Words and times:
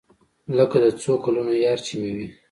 لکه 0.57 0.77
د 0.83 0.85
څو 1.01 1.13
کلونو 1.23 1.51
يار 1.65 1.79
چې 1.85 1.93
مې 2.01 2.11
وي. 2.15 2.27